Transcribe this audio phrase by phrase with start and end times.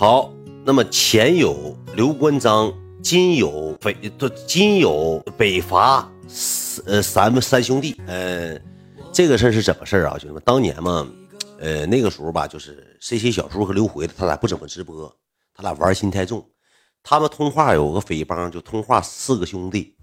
[0.00, 0.32] 好，
[0.64, 3.94] 那么前有刘关张，今有北，
[4.46, 6.10] 今有北伐，
[6.86, 8.00] 呃，三三兄弟。
[8.06, 8.58] 呃，
[9.12, 10.42] 这个事儿是怎么事儿啊，兄弟们？
[10.42, 11.06] 当年嘛，
[11.58, 15.14] 呃，那个时候吧，就是 C C 小叔和刘回，他俩不怎么直播，
[15.54, 16.48] 他俩玩心太重。
[17.02, 19.98] 他们通话有个匪帮，就通话四个兄弟。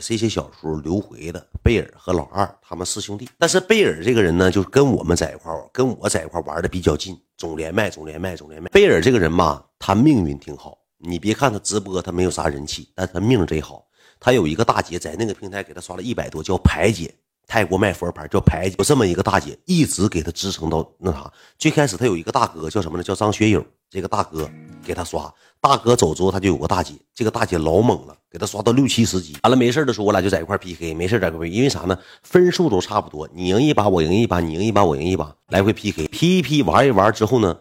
[0.00, 3.28] C C 小叔刘回的贝尔和老二，他们四兄弟。
[3.38, 8.68] 但是贝尔这个人呢，就是跟我们在一块儿，跟我在一块儿玩的比较近，总连麦，总连麦，总连麦。
[8.70, 10.78] 贝尔这个人吧，他命运挺好。
[10.98, 13.86] 你别看他直播，他没有啥人气，但他命贼好。
[14.18, 17.14] 他有一个大姐在那个平台给他刷了一百多，叫排姐，
[17.46, 18.76] 泰国卖佛牌叫排姐。
[18.78, 21.30] 有这么一个大姐，一直给他支撑到那啥。
[21.58, 23.04] 最开始他有一个大哥叫什么呢？
[23.04, 23.64] 叫张学友。
[23.96, 24.46] 这个大哥
[24.84, 28.14] 给他刷，大哥走之后他就有个大姐，这个大姐老猛了。
[28.30, 31.98] 给他刷到六七十级，完了没事的时候，我俩就在一块 PK，没事在一块 PK，因为啥呢？
[32.22, 37.56] 分数都差不多，你赢一把，我赢一把，你赢一把，我赢一把，来回 PK，PK 玩一玩之后呢，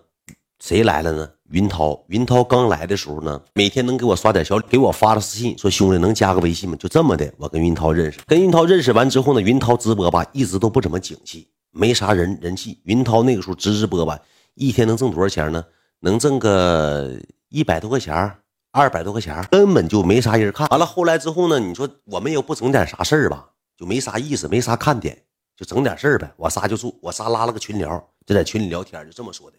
[0.60, 1.30] 谁来了呢？
[1.52, 6.76] 云涛，云涛刚来的时候呢，每天能给我刷点小礼，给我发了私信说兄弟能加个微信吗？
[6.78, 12.78] 就这么的，我跟云涛认识，跟云涛认识完之后呢，云涛直播吧，一直都不怎么景气，没啥人人气。
[12.84, 14.20] 云涛那个时候直直播吧，
[14.56, 15.64] 一天能挣多少钱呢？
[16.00, 17.12] 能挣个
[17.50, 18.38] 一百多块钱。
[18.78, 20.68] 二百多块钱根本就没啥人看。
[20.68, 21.58] 完了后来之后呢？
[21.58, 25.18] 你说我们又不整点啥事儿吧，就没啥意思，没啥看点，
[25.56, 26.30] 就整点事儿呗。
[26.36, 29.58] 我仨就住，我仨拉了个群聊，就在群里聊天，就这么说的。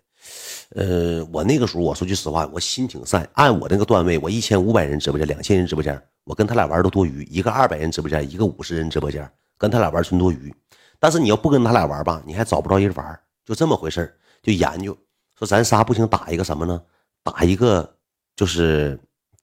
[0.74, 3.26] 呃，我那个时候我说句实话，我心挺善。
[3.32, 7.24] 按我那个段位，我一千五百人直播间，两千人直播间，我跟他俩玩都多余。
[7.24, 9.26] 一个二百人直播间，一个五十人直播间，
[9.56, 10.54] 跟他俩玩纯多余。
[10.98, 14.94] 但是你要不跟他俩玩吧，你还找不着人玩，就这么回事就研究
[15.38, 16.82] 说咱仨不行，打一个什么呢？
[17.22, 17.96] 打一个
[18.34, 18.98] 就是。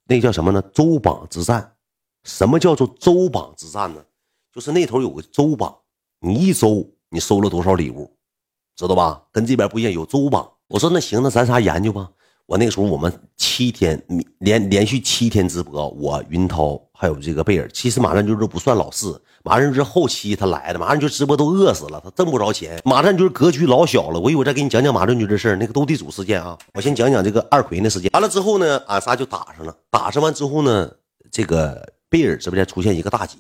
[0.06, 0.62] 那叫什么呢？
[0.74, 1.76] 周榜之战，
[2.26, 4.04] 什么叫做周榜之战呢？
[4.52, 5.74] 就是那头有个周榜，
[6.20, 8.14] 你一周你收了多少礼物，
[8.76, 9.24] 知道吧？
[9.32, 10.52] 跟这边不一样，有周榜。
[10.68, 12.12] 我说那行，那咱仨研究吧。
[12.46, 14.06] 我那个时候我们七天
[14.40, 24.18] 连连续七天直播，我云涛还有这个贝尔，其实马上就是不算老四，马上就是后期他来的，马上就直播都饿死了，他挣不着钱，马上就是格局老小了。
[24.18, 28.10] 我一会再给你讲讲马正军这事儿，那个斗地主事件啊，我先讲讲这个二奎那事件。
[28.14, 30.90] 完了之后呢，俺仨就打上了，打上完之后呢，
[31.30, 33.38] 这个贝尔直播间出现一个大姐，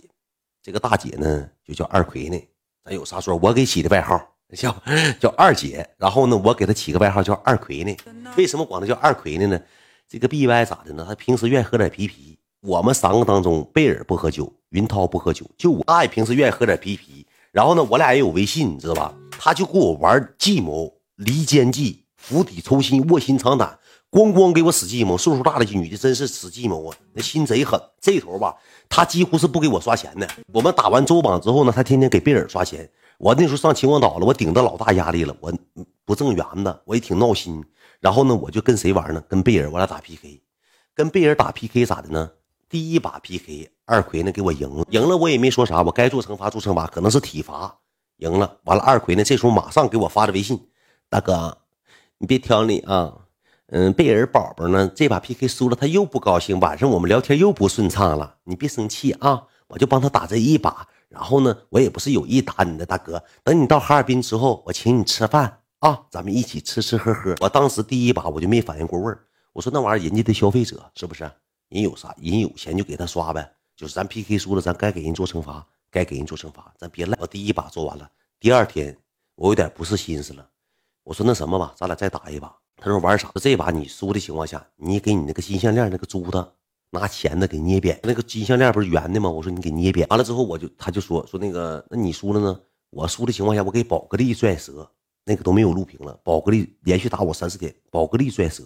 [0.61, 2.37] 这个大姐呢就叫二奎呢，
[2.83, 4.21] 咱有啥说，我给起的外号。
[4.57, 4.75] 叫
[5.21, 7.95] 叫二姐，然后呢，我给她起个外号叫二奎呢。
[8.35, 9.47] 为什么管她叫二奎呢？
[9.47, 9.61] 呢，
[10.05, 11.05] 这个 B Y 咋的呢？
[11.07, 12.37] 他平时愿意喝点啤啤。
[12.65, 17.27] 我们三个当中，贝尔不喝酒，云涛不喝酒，就我，他也平时愿意喝点啤啤。
[17.51, 19.13] 然后呢，我俩也有微信，你知道吧？
[19.31, 23.77] 他就跟我玩计谋、离间计、釜底抽薪、卧薪尝胆，
[24.09, 25.17] 咣咣给我使计谋。
[25.17, 27.77] 岁数大的女的真是使计谋啊，那心贼狠。
[27.99, 28.55] 这头吧，
[28.87, 30.25] 他几乎是不给我刷钱的。
[30.53, 32.89] 我们打完周榜之后呢，他天天给贝尔刷钱。
[33.17, 35.53] 我那时候上秦皇岛了，我顶着老大压力了，我
[36.05, 37.61] 不挣元子，我也挺闹心。
[37.99, 39.21] 然后呢，我就跟谁玩呢？
[39.27, 40.41] 跟贝尔，我俩打 PK。
[40.95, 42.31] 跟贝尔打 PK 咋的呢？
[42.73, 47.77] 第一把 PK，二奎呢给我赢了，赢了我也没说啥，我该做惩罚做惩罚，可能是体罚，
[48.17, 48.57] 赢了。
[48.63, 50.59] 完了，二奎呢这时候马上给我发的微信，
[51.07, 51.55] 大哥，
[52.17, 53.13] 你别挑理啊。
[53.67, 60.87] 嗯，贝尔宝宝呢这把 PK 输了，他又不高兴，晚上我们聊天又不顺畅了，你别生气啊，我就帮他打这一把。
[61.09, 63.23] 然后呢，我也不是有意打你的，大哥。
[63.43, 67.35] 等你到哈尔滨之后，我请你吃饭啊，咱们一起吃吃喝喝。
[67.39, 69.19] 我当时第一把我就没反应过味儿，
[69.53, 71.29] 我说那玩意儿人家的消费者是不是？
[71.73, 72.15] 人有啥？
[72.21, 73.51] 人有钱就给他刷呗。
[73.75, 77.17] 就是咱 PK 输了，咱该给人做惩罚，该给人做惩罚，咱别赖。
[77.19, 78.07] 我第一把做完了，
[78.39, 78.95] 第二天
[79.35, 80.47] 我有点不是心思了，
[81.03, 82.55] 我说那什么吧，咱俩再打一把。
[82.77, 83.31] 他说玩啥？
[83.35, 86.47] 这把你输的情况下，你给你那个金项链那个珠子。
[86.91, 89.27] 拿钳子给捏扁，那个金项链不是圆的吗？
[89.27, 92.59] 我说你给捏扁，完了之后我就他就说说那个，那你输了呢？
[92.91, 94.87] 我输的情况下，我给宝格丽拽折，
[95.25, 96.13] 那个都没有录屏了。
[96.23, 98.65] 宝格丽连续打我三四天，宝格丽拽折，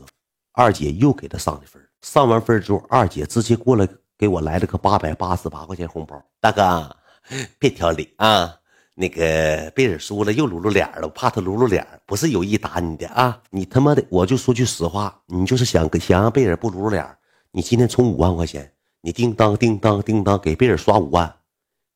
[0.57, 3.87] 二姐又给他上的分，上完分之后，二姐直接过来
[4.17, 6.19] 给我来了个八百八十八块钱红包。
[6.41, 6.97] 大哥，
[7.59, 8.55] 别挑理啊！
[8.95, 13.39] 那个贝尔输了又撸撸脸了，我怕他撸撸脸，不是有意打你的啊！
[13.51, 17.05] 你他妈的，我就说句实话，你就是想想让贝尔不撸撸脸。
[17.51, 21.35] 你今天充五万块钱，你叮当叮当叮当给贝尔刷五万，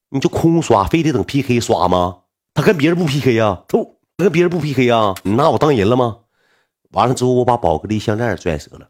[0.10, 2.20] 你就空刷，非得等 PK 刷吗？
[2.54, 3.64] 他跟别人不 PK 呀？
[3.68, 3.80] 他
[4.18, 5.16] 跟别人不 PK 呀？
[5.24, 6.20] 你拿我当人了吗？
[6.92, 8.90] 完了之后，我把宝格丽项链拽折了。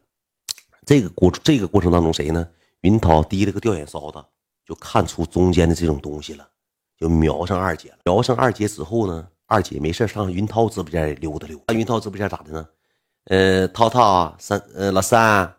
[0.84, 2.48] 这个过这个过程当中，谁呢？
[2.80, 4.24] 云涛提了个吊眼梢子，
[4.66, 6.48] 就看出中间的这种东西了，
[6.98, 7.98] 就瞄上二姐了。
[8.04, 11.74] 瞄上二姐之后呢，二姐没事上云涛直播间溜达溜达。
[11.74, 12.68] 云涛直播间咋的呢？
[13.26, 15.54] 呃，涛涛三呃老三。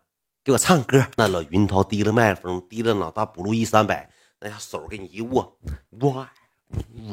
[0.46, 4.10] 给我唱歌，那老云涛提了麦克风，提了老大补录一三百，
[4.42, 5.58] 那下手给你一握，
[6.02, 6.30] 哇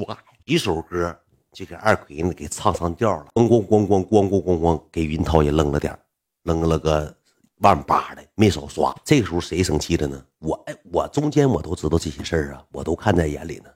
[0.04, 1.16] 哇，一首歌
[1.52, 5.98] 就给二奎呢给唱上调了，咣咣咣咣咣咣咣咣，给云涛也扔了点
[6.44, 7.14] 扔了个
[7.56, 8.94] 万八的，没少刷。
[9.04, 10.24] 这个时候谁生气了呢？
[10.38, 13.70] 我哎，我中间我都知道这些事儿啊，我都看在眼里呢。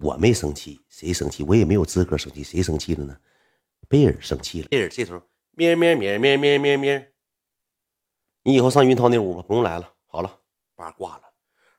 [0.00, 1.42] 我没生气，谁生气？
[1.42, 2.44] 我也没有资格生气。
[2.44, 3.16] 谁生气了呢？
[3.88, 4.68] 贝尔生气了。
[4.68, 5.20] 贝尔这时候
[5.52, 7.12] 咩咩咩咩咩咩咩，
[8.44, 9.90] 你以后上云涛那屋吧，不用来了。
[10.06, 10.30] 好了，
[10.76, 11.22] 八挂了。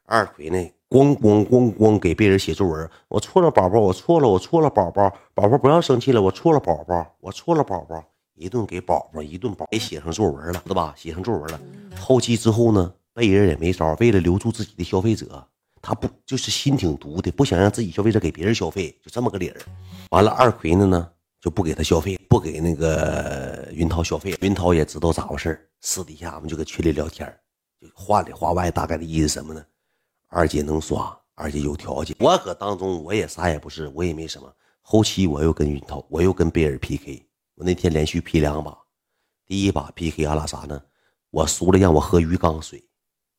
[0.09, 0.57] 二奎呢，
[0.89, 2.89] 咣咣咣咣给别人写作文。
[3.07, 8.03] 我错了，宝宝，我错了，我错了，宝宝，宝宝不要生气了，我错了，宝宝，我错了，宝宝。
[8.33, 10.93] 一顿给宝宝，一顿宝给写上作文了，知道吧？
[10.97, 11.59] 写上作文了。
[11.99, 15.45] 后期之后呢，贝尔也没招，为了留住自己的消费者。
[15.81, 19.57] 他不就是心挺毒的，不想让自己消费者给别人消费，就这么个理儿。
[20.09, 21.09] 完了，二奎呢呢
[21.39, 24.35] 就不给他消费，不给那个云涛消费。
[24.41, 27.33] 云涛也知道咋回事私底下我们就搁群里聊天
[27.79, 29.63] 就话里话外，大概的意思什么呢？
[30.29, 32.15] 二姐能刷，二姐有条件。
[32.19, 34.47] 我搁当中我也啥也不是，我也没什么。
[34.81, 38.77] 后期我又跟云涛，我又跟贝尔 PK，我那天连续 P 两把，
[39.45, 40.79] 第一把 PK 俺俩啥呢？
[41.31, 42.83] 我输了，让我喝鱼缸水，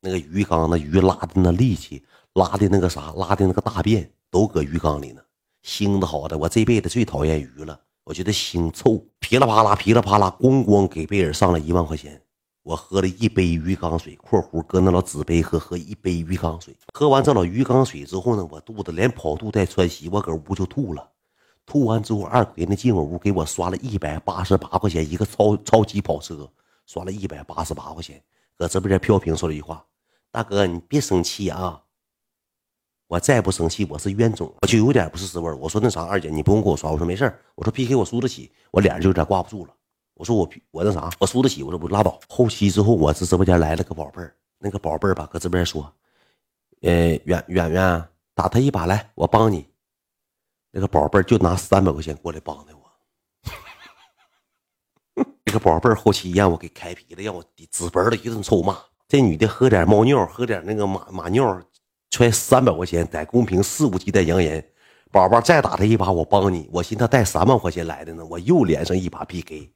[0.01, 2.03] 那个鱼缸那鱼拉的那力气。
[2.33, 5.21] 拉的那个啥，拉的那个大便都搁鱼缸里呢，
[5.65, 12.21] 腥的好的，我这辈子最讨厌鱼了，我觉得腥臭，噼里啪啦，噼里啪啦，咣咣给贝尔上了一万块钱，
[12.63, 21.09] 我喝了一杯鱼缸水（括弧搁那老纸杯喝），喝一杯鱼缸水，喝完这老鱼缸水之后呢，我肚子连跑肚带窜稀，我搁屋就吐了，
[21.65, 26.47] 吐完之后，二奎那进我屋给我刷了一百八十八块钱一个超超级跑车，
[26.85, 28.21] 刷了一百八十八块钱，
[28.55, 29.83] 搁直播间飘屏说了一句话
[30.31, 31.81] ：“大哥，你别生气啊。”
[33.07, 36.91] 我再不生气，我是冤种，我就有点不是滋味我说那啥，二姐你不用给我刷。
[36.91, 39.73] 我说没事我说 PK 我输得起，我脸就有点挂不住了。
[40.21, 41.63] 我说我我那啥，我输得起。
[41.63, 42.19] 我说不拉倒。
[42.29, 45.91] 后期之后，我这直播间来了个宝贝儿，那个宝贝儿吧，搁这边说，
[46.81, 49.65] 呃，远远远打他一把来，我帮你。
[50.69, 52.83] 那个宝贝儿就拿三百块钱过来帮的我。
[55.43, 58.77] 这个宝贝儿后期让我给开皮了，让我直奔的一顿臭骂。
[59.07, 61.59] 这女的喝点猫尿，喝点那个马马尿。
[62.11, 64.63] 揣三百块钱在公屏肆无忌惮扬言，
[65.11, 66.69] 宝宝再打他一把，我帮你。
[66.71, 69.73] 我寻思他带三万块钱来的呢，我又连上一把 PK。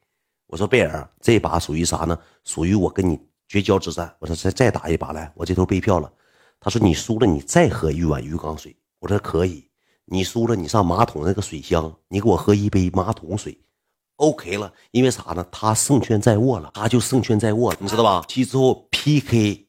[0.48, 2.18] 我说贝尔，这把属于啥呢？
[2.44, 4.16] 属于我跟你绝交之战。
[4.20, 6.12] 我说再再打一把来，我这头背票了。
[6.60, 8.76] 他说你输了，你再喝一碗鱼缸水。
[9.00, 9.68] 我说可以。
[10.06, 13.60] 你输了，你上马桶那个水箱，你给我喝一杯马桶水。
[14.18, 15.46] OK 了，因为啥呢？
[15.52, 18.24] 他胜券在握了，他就胜券在握了，你知道吧？
[18.28, 19.68] 其之后 PK。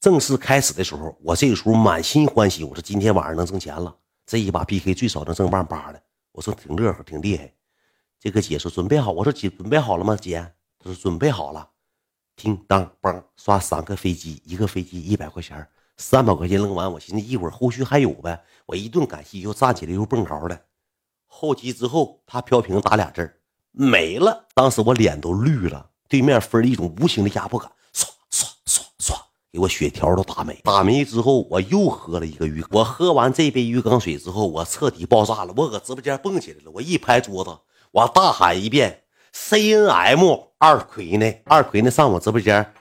[0.00, 2.64] 正式开始的时候，我这个时候满心欢喜。
[2.64, 3.94] 我说今天晚上能挣钱了，
[4.26, 6.02] 这一把 PK 最少能挣万八的。
[6.32, 7.52] 我说挺乐呵，挺厉害。
[8.20, 10.14] 这个姐说准备好，我说姐准备好了吗？
[10.14, 11.66] 姐，她说准备好了。
[12.36, 18.44] 叮当梆刷三个飞机，一个飞机一百块钱，三百块钱扔完，我寻思一会儿后续还有呗。
[18.66, 20.66] 我一顿感谢，又站起来又蹦高的。
[21.24, 23.40] 后期之后，他飘屏打俩字
[23.70, 24.48] 没了。
[24.52, 27.72] 当时我脸都绿了，对面分一种无形的压迫感。
[27.94, 29.14] 唰唰唰唰
[29.50, 32.62] 给我血条都打没，打没之后，我又喝了一个鱼。
[32.70, 35.54] 我喝完这杯鱼缸水之后，我彻底爆炸了。
[35.56, 37.50] 我搁直播间蹦起来了，我一拍桌子，
[37.92, 39.02] 我大喊一遍
[39.32, 41.34] ：“C N M 二奎呢？
[41.44, 41.90] 二奎呢？
[41.90, 42.72] 上我直播间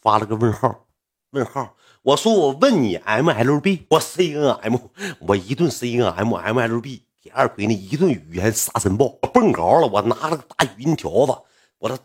[0.00, 0.86] 发了个问号，
[1.30, 1.76] 问号。
[2.02, 4.76] 我说我问你 M L B，我 C N M，
[5.20, 11.36] 我一顿 C N M M L B 给二奎呢一顿语言沙尘暴，我蹦高了，我拿了个大语音条子，
[11.78, 11.96] 我这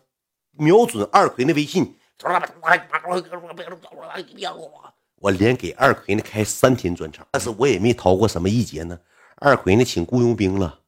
[0.52, 1.96] 瞄准二奎那微信。
[5.16, 9.00] 我连给二奎呢开三天专场，但是我也没逃过什么一劫呢。
[9.38, 10.80] 二奎呢请雇佣兵了，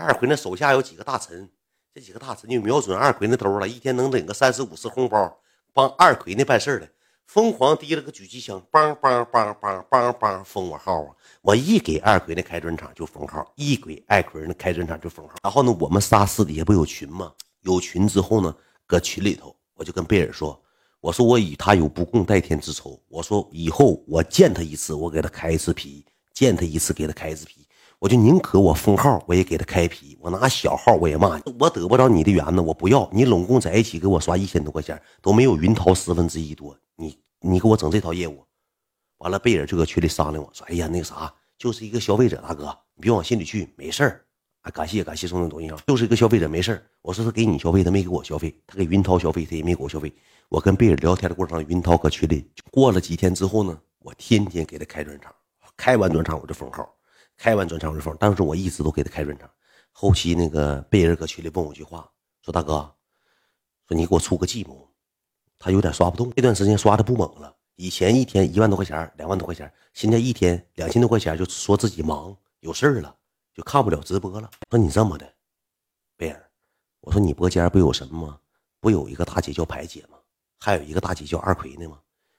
[0.00, 1.50] 二奎那手下有几个大臣，
[1.92, 5.40] 这几个大臣就瞄准二奎那兜了，一天能领个三十五十红包，
[5.72, 6.88] 帮二奎那办事的，
[7.26, 11.10] 疯狂提了个狙击枪，梆梆梆梆梆梆封我号啊！
[11.42, 15.34] 我一给二奎那开专场就封号，一给二奎那开专场就封号。
[15.42, 17.32] 然后呢，我们仨私底下不有群吗？
[17.62, 18.54] 有群之后呢，
[18.86, 20.56] 搁群里头我就跟贝尔说。
[21.00, 23.00] 我说我与他有不共戴天之仇。
[23.08, 27.66] 我说以后我见他一次，我给他开一次皮；见他一次，给他开一次皮。
[28.00, 30.16] 我就宁可我封号，我也给他开皮。
[30.20, 31.42] 我拿小号，我也骂你。
[31.58, 33.24] 我得不着你的缘呢，我不要你。
[33.24, 36.78] 拢共在一起给我刷一千多块钱，都没有云涛十分之一多。
[36.94, 38.44] 你你给我整这套业务，
[39.18, 44.24] 完了贝尔就搁群里商量我说：“哎呀，那个啥，就是一个消费者大哥，你别往心里去，没事儿。
[44.60, 46.82] 啊，感谢感谢送的东西啊，就是一个消费者，没事儿。
[47.02, 50.12] 我说他给你消费，他没给我消费；他给云涛消费，他也没给我消费。”
[50.48, 52.48] 我跟贝尔聊天的过程，云涛搁群里。
[52.70, 55.34] 过了几天之后呢，我天天给他开专场，
[55.76, 56.88] 开完专场我就封号，
[57.38, 58.14] 开完专场我就封。
[58.20, 59.48] 但是我一直都给他开专场。
[59.92, 62.06] 后期那个贝尔搁群里问我一句话，
[62.42, 62.94] 说大哥，
[63.86, 64.86] 说你给我出个计谋。
[65.58, 67.56] 他有点刷不动，这段时间刷的不猛了。
[67.74, 73.16] 以前一天一万多块钱，两万多块钱，现在一天两千多块钱，就说自己忙有事儿了，
[73.54, 74.50] 就看不了直播了。
[74.70, 75.32] 说你这么的，
[76.16, 76.50] 贝尔，
[77.00, 78.38] 我说你播间不有什么吗？
[78.78, 80.18] 不有一个大姐叫排姐吗？
[80.60, 81.98] 还有一个大姐叫二奎呢吗？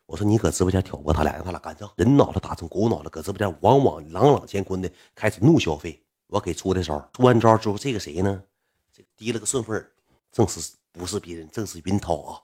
[0.09, 6.03] 我说你搁直播间挑拨他俩，让他俩干仗，人脑袋打成狗脑袋，搁直播间往往朗朗乾坤的开始怒消费。
[6.25, 8.41] 我给出的招，出完招之后，这个谁呢？
[8.91, 9.85] 这低了个顺风
[10.31, 12.41] 正是不是别人，正是云涛啊！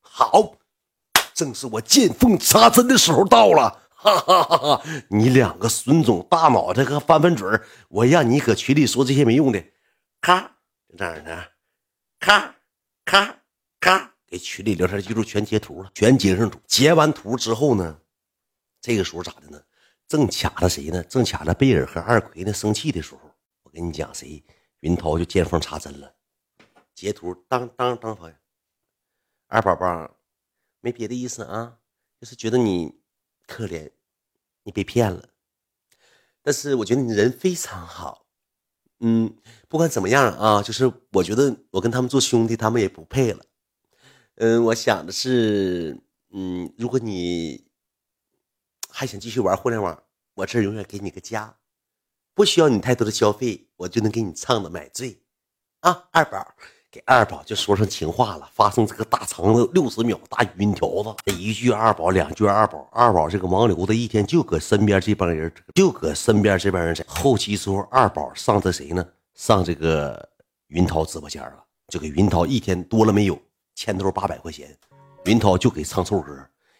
[0.00, 0.56] 好，
[1.32, 3.82] 正是我见缝插针的时候到了。
[3.90, 4.82] 哈哈哈哈！
[5.08, 7.48] 你两个孙总大脑袋和翻翻嘴
[7.88, 9.64] 我让你搁群里说这些没用的，
[10.20, 10.56] 咔，
[10.98, 11.52] 这样的，
[12.18, 12.56] 咔
[13.04, 13.36] 咔
[13.78, 14.13] 咔。
[14.34, 16.58] 给群里聊天记录全截图了，全截上图。
[16.66, 18.00] 截完图之后呢，
[18.80, 19.62] 这个时候咋的呢？
[20.08, 21.00] 正卡着谁呢？
[21.04, 23.20] 正卡着贝尔和二奎呢生气的时候，
[23.62, 24.44] 我跟你讲，谁？
[24.80, 26.12] 云涛就见缝插针了。
[26.96, 28.34] 截图，当当当，朋友，
[29.46, 30.16] 二宝宝，
[30.80, 31.78] 没别的意思啊，
[32.20, 32.92] 就是觉得你
[33.46, 33.92] 可怜，
[34.64, 35.28] 你被骗了。
[36.42, 38.26] 但是我觉得你人非常好，
[38.98, 39.36] 嗯，
[39.68, 43.44] 不管怎么样啊，就是我觉得我跟他们做兄弟，他们也不配了。
[44.36, 45.96] 嗯，我想的是，
[46.32, 47.64] 嗯，如果你
[48.90, 50.02] 还想继续玩互联网，
[50.34, 51.54] 我这永远给你个家，
[52.34, 55.20] 不需要你太多的消费，我就能给你唱的买醉，
[55.80, 56.44] 啊，二宝
[56.90, 69.06] 给二宝就说上情话了，发送这个大长的六十秒大语音条子，一句二宝，两句二宝，二宝这个王流子一天就搁身边这帮人，就搁身边这帮人在后期时候，二宝上这谁呢？
[69.34, 70.28] 上这个
[70.66, 73.40] 云涛直播间了，就给云涛一天多了没有？
[73.74, 74.68] 千头八百块钱，
[75.24, 76.32] 云涛就给唱首歌，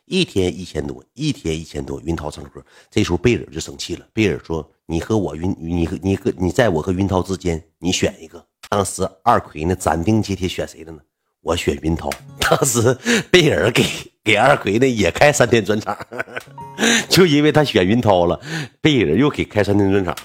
[0.04, 2.00] 一天一千多，一天一千多。
[2.02, 4.06] 云涛唱首歌，这时候贝尔就生气了。
[4.12, 10.98] 贝尔说：“你和我云，你和你和你在我和云涛之间，你选一个。”当时二奎呢斩钉截铁选谁了呢？
[11.40, 12.10] 我选云涛。
[12.40, 12.96] 当时
[13.30, 13.84] 贝尔给
[14.22, 15.96] 给二奎呢也开三天专场，
[17.08, 18.40] 就因为他选云涛了，
[18.80, 20.16] 贝尔又给开三天专场，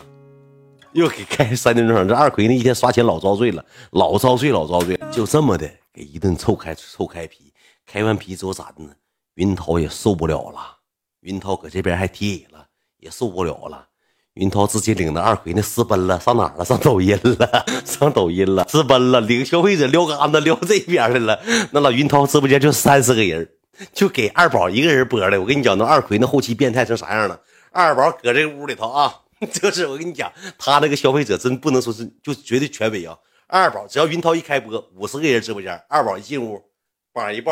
[0.94, 2.08] 又给开三天专场。
[2.08, 5.70] 这二奎呢一天刷钱老遭罪了，老遭罪老遭罪，就这么的。
[5.94, 7.54] 给一顿臭开臭开皮，
[7.86, 8.92] 开完皮之后咋的呢？
[9.36, 10.78] 云涛也受不了了，
[11.22, 12.68] 云涛搁这边还提了，
[12.98, 13.88] 也受不了了。
[14.36, 16.64] 云涛直接领着二奎那私奔了，上哪了？
[16.64, 21.42] 上抖音了， 上抖音了，私奔了，领消费者撩杆子撩这边来了。
[21.72, 23.50] 那老云涛直播间就三十个人，
[23.92, 25.40] 就给二宝一个人播了。
[25.40, 27.42] 我跟你讲，那二奎那后期变态成啥样了？
[27.72, 29.14] 二宝搁这屋里头啊，
[29.52, 33.18] 就是我跟你讲，他那个消费者真不能说是就绝对权威啊。
[33.52, 36.64] 二宝只要云涛一开播，五十个人直播间，二宝一进屋，
[37.12, 37.52] 榜一抱，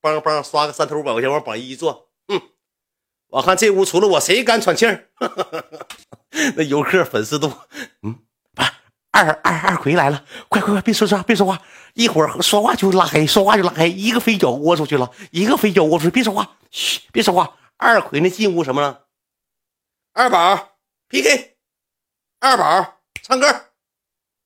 [0.00, 2.40] 梆梆刷个三头五百块钱往榜一一坐，嗯，
[3.26, 5.10] 我看这屋除了我谁敢喘气儿？
[6.56, 7.52] 那游客粉丝都，
[8.00, 8.20] 嗯，
[9.10, 11.60] 二二二奎来了，快快快，别说话，别说话，
[11.92, 17.54] 一会儿说话就拉黑，说话就拉黑，一个飞脚窝出去了，一个飞脚窝出去，别说话，嘘，别说话。
[17.76, 19.04] 二奎那进屋什么了？
[20.14, 20.78] 二宝
[21.10, 21.58] PK，
[22.40, 23.66] 二宝唱歌，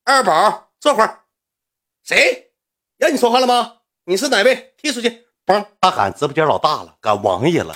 [0.03, 0.62] 二宝。
[0.83, 1.23] 坐会儿，
[2.03, 2.51] 谁
[2.97, 3.77] 让你说话了吗？
[4.03, 4.73] 你是哪位？
[4.77, 5.25] 踢出去！
[5.45, 5.65] 嘣！
[5.79, 7.73] 大喊直播间老大了，赶王爷了。